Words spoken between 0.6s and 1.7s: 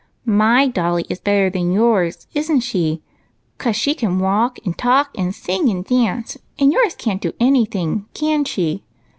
dolly is better